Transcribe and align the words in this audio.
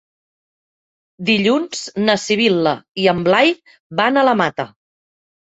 Dilluns 1.29 1.81
na 2.07 2.15
Sibil·la 2.23 2.73
i 3.03 3.07
en 3.13 3.21
Blai 3.29 3.53
van 4.03 4.19
a 4.19 4.27
la 4.31 4.35
Mata. 4.43 4.69